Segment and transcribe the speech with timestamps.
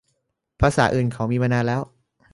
[0.61, 1.81] ภาษาอื่นเขามีนานแล้ว